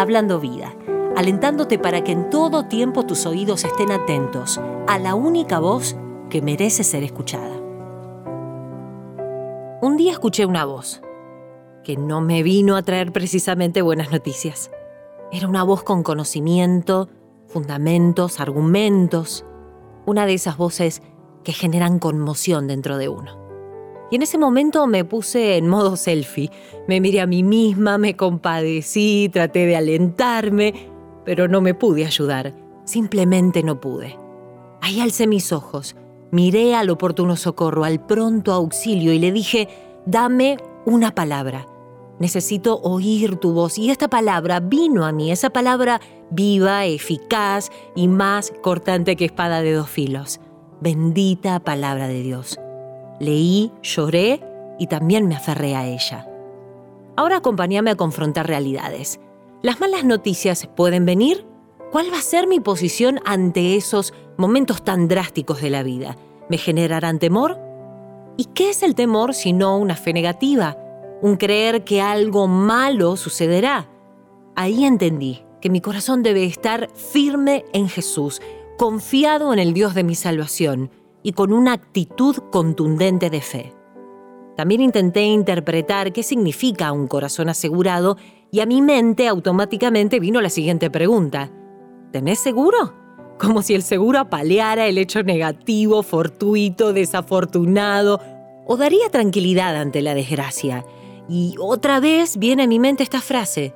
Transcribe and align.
Hablando 0.00 0.38
Vida, 0.38 0.76
alentándote 1.16 1.76
para 1.76 2.04
que 2.04 2.12
en 2.12 2.30
todo 2.30 2.66
tiempo 2.66 3.04
tus 3.04 3.26
oídos 3.26 3.64
estén 3.64 3.90
atentos 3.90 4.60
a 4.86 4.96
la 5.00 5.16
única 5.16 5.58
voz 5.58 5.96
que 6.30 6.40
merece 6.40 6.84
ser 6.84 7.02
escuchada. 7.02 7.56
Un 9.82 9.96
día 9.96 10.12
escuché 10.12 10.46
una 10.46 10.64
voz 10.64 11.02
que 11.82 11.96
no 11.96 12.20
me 12.20 12.44
vino 12.44 12.76
a 12.76 12.82
traer 12.82 13.10
precisamente 13.10 13.82
buenas 13.82 14.12
noticias. 14.12 14.70
Era 15.32 15.48
una 15.48 15.64
voz 15.64 15.82
con 15.82 16.04
conocimiento, 16.04 17.08
fundamentos, 17.48 18.38
argumentos, 18.38 19.44
una 20.06 20.26
de 20.26 20.34
esas 20.34 20.56
voces 20.56 21.02
que 21.42 21.52
generan 21.52 21.98
conmoción 21.98 22.68
dentro 22.68 22.98
de 22.98 23.08
uno. 23.08 23.37
Y 24.10 24.16
en 24.16 24.22
ese 24.22 24.38
momento 24.38 24.86
me 24.86 25.04
puse 25.04 25.56
en 25.56 25.68
modo 25.68 25.96
selfie. 25.96 26.50
Me 26.86 27.00
miré 27.00 27.20
a 27.20 27.26
mí 27.26 27.42
misma, 27.42 27.98
me 27.98 28.16
compadecí, 28.16 29.28
traté 29.32 29.66
de 29.66 29.76
alentarme, 29.76 30.74
pero 31.24 31.46
no 31.46 31.60
me 31.60 31.74
pude 31.74 32.06
ayudar. 32.06 32.54
Simplemente 32.84 33.62
no 33.62 33.80
pude. 33.80 34.18
Ahí 34.80 35.00
alcé 35.00 35.26
mis 35.26 35.52
ojos, 35.52 35.96
miré 36.30 36.74
al 36.74 36.88
oportuno 36.88 37.36
socorro, 37.36 37.84
al 37.84 38.04
pronto 38.06 38.52
auxilio 38.52 39.12
y 39.12 39.18
le 39.18 39.32
dije, 39.32 39.68
dame 40.06 40.56
una 40.86 41.14
palabra. 41.14 41.66
Necesito 42.18 42.80
oír 42.80 43.36
tu 43.36 43.52
voz. 43.52 43.78
Y 43.78 43.90
esta 43.90 44.08
palabra 44.08 44.60
vino 44.60 45.04
a 45.04 45.12
mí, 45.12 45.30
esa 45.30 45.50
palabra 45.50 46.00
viva, 46.30 46.86
eficaz 46.86 47.70
y 47.94 48.08
más 48.08 48.52
cortante 48.62 49.16
que 49.16 49.26
espada 49.26 49.60
de 49.60 49.72
dos 49.72 49.88
filos. 49.88 50.40
Bendita 50.80 51.60
palabra 51.60 52.08
de 52.08 52.22
Dios. 52.22 52.58
Leí, 53.20 53.72
lloré 53.82 54.40
y 54.78 54.86
también 54.86 55.26
me 55.26 55.36
aferré 55.36 55.74
a 55.74 55.86
ella. 55.86 56.26
Ahora 57.16 57.38
acompáñame 57.38 57.90
a 57.90 57.96
confrontar 57.96 58.46
realidades. 58.46 59.18
¿Las 59.60 59.80
malas 59.80 60.04
noticias 60.04 60.68
pueden 60.76 61.04
venir? 61.04 61.44
¿Cuál 61.90 62.12
va 62.12 62.18
a 62.18 62.22
ser 62.22 62.46
mi 62.46 62.60
posición 62.60 63.18
ante 63.24 63.74
esos 63.74 64.14
momentos 64.36 64.84
tan 64.84 65.08
drásticos 65.08 65.60
de 65.60 65.70
la 65.70 65.82
vida? 65.82 66.16
¿Me 66.48 66.58
generarán 66.58 67.18
temor? 67.18 67.58
¿Y 68.36 68.44
qué 68.44 68.70
es 68.70 68.84
el 68.84 68.94
temor 68.94 69.34
si 69.34 69.52
no 69.52 69.76
una 69.78 69.96
fe 69.96 70.12
negativa? 70.12 70.76
Un 71.20 71.36
creer 71.36 71.82
que 71.82 72.00
algo 72.00 72.46
malo 72.46 73.16
sucederá. 73.16 73.88
Ahí 74.54 74.84
entendí 74.84 75.42
que 75.60 75.70
mi 75.70 75.80
corazón 75.80 76.22
debe 76.22 76.44
estar 76.44 76.88
firme 76.94 77.64
en 77.72 77.88
Jesús, 77.88 78.40
confiado 78.76 79.52
en 79.52 79.58
el 79.58 79.72
Dios 79.72 79.94
de 79.94 80.04
mi 80.04 80.14
salvación 80.14 80.90
y 81.22 81.32
con 81.32 81.52
una 81.52 81.72
actitud 81.72 82.36
contundente 82.50 83.30
de 83.30 83.40
fe. 83.40 83.72
También 84.56 84.80
intenté 84.80 85.22
interpretar 85.22 86.12
qué 86.12 86.22
significa 86.22 86.90
un 86.90 87.06
corazón 87.06 87.48
asegurado 87.48 88.16
y 88.50 88.60
a 88.60 88.66
mi 88.66 88.82
mente 88.82 89.28
automáticamente 89.28 90.18
vino 90.18 90.40
la 90.40 90.50
siguiente 90.50 90.90
pregunta. 90.90 91.50
¿Tenés 92.12 92.40
seguro? 92.40 92.92
Como 93.38 93.62
si 93.62 93.74
el 93.74 93.82
seguro 93.82 94.18
apaleara 94.18 94.88
el 94.88 94.98
hecho 94.98 95.22
negativo, 95.22 96.02
fortuito, 96.02 96.92
desafortunado, 96.92 98.20
o 98.66 98.76
daría 98.76 99.08
tranquilidad 99.10 99.76
ante 99.76 100.02
la 100.02 100.14
desgracia. 100.14 100.84
Y 101.28 101.54
otra 101.60 102.00
vez 102.00 102.36
viene 102.36 102.64
a 102.64 102.66
mi 102.66 102.80
mente 102.80 103.04
esta 103.04 103.20
frase. 103.20 103.74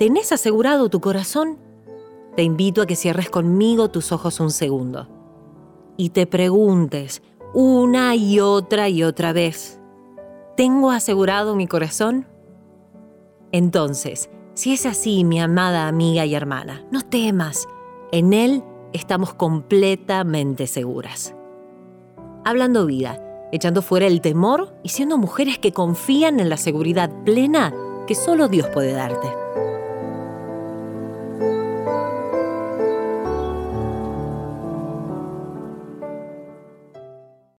¿Tenés 0.00 0.32
asegurado 0.32 0.88
tu 0.88 1.00
corazón? 1.00 1.58
Te 2.34 2.42
invito 2.42 2.82
a 2.82 2.86
que 2.86 2.96
cierres 2.96 3.30
conmigo 3.30 3.88
tus 3.88 4.10
ojos 4.10 4.40
un 4.40 4.50
segundo 4.50 5.13
y 5.96 6.10
te 6.10 6.26
preguntes 6.26 7.22
una 7.52 8.16
y 8.16 8.40
otra 8.40 8.88
y 8.88 9.04
otra 9.04 9.32
vez, 9.32 9.80
¿tengo 10.56 10.90
asegurado 10.90 11.54
mi 11.54 11.66
corazón? 11.66 12.26
Entonces, 13.52 14.28
si 14.54 14.72
es 14.72 14.86
así, 14.86 15.24
mi 15.24 15.40
amada 15.40 15.86
amiga 15.86 16.26
y 16.26 16.34
hermana, 16.34 16.84
no 16.90 17.02
temas, 17.02 17.68
en 18.10 18.32
Él 18.32 18.64
estamos 18.92 19.34
completamente 19.34 20.66
seguras. 20.66 21.34
Hablando 22.44 22.86
vida, 22.86 23.20
echando 23.52 23.82
fuera 23.82 24.06
el 24.06 24.20
temor 24.20 24.74
y 24.82 24.88
siendo 24.88 25.16
mujeres 25.16 25.58
que 25.58 25.72
confían 25.72 26.40
en 26.40 26.48
la 26.48 26.56
seguridad 26.56 27.10
plena 27.24 27.72
que 28.06 28.14
solo 28.14 28.48
Dios 28.48 28.66
puede 28.68 28.92
darte. 28.92 29.28